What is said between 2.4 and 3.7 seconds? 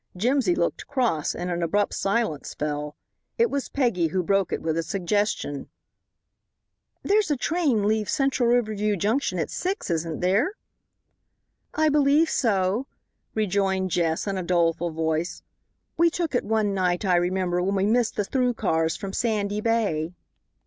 fell. It was